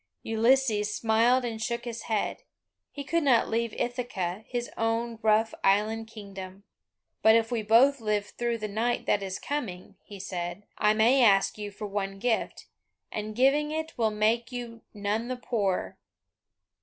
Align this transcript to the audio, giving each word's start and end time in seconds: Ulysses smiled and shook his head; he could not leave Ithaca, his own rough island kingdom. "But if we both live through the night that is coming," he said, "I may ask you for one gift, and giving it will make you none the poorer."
Ulysses 0.23 0.91
smiled 0.95 1.45
and 1.45 1.61
shook 1.61 1.85
his 1.85 2.01
head; 2.09 2.41
he 2.91 3.03
could 3.03 3.21
not 3.21 3.49
leave 3.49 3.71
Ithaca, 3.79 4.43
his 4.47 4.71
own 4.75 5.19
rough 5.21 5.53
island 5.63 6.07
kingdom. 6.07 6.63
"But 7.21 7.35
if 7.35 7.51
we 7.51 7.61
both 7.61 7.99
live 8.01 8.25
through 8.31 8.57
the 8.57 8.67
night 8.67 9.05
that 9.05 9.21
is 9.21 9.37
coming," 9.37 9.97
he 10.03 10.19
said, 10.19 10.63
"I 10.79 10.95
may 10.95 11.23
ask 11.23 11.59
you 11.59 11.69
for 11.69 11.85
one 11.85 12.17
gift, 12.17 12.65
and 13.11 13.35
giving 13.35 13.69
it 13.69 13.95
will 13.95 14.09
make 14.09 14.51
you 14.51 14.81
none 14.91 15.27
the 15.27 15.37
poorer." 15.37 15.99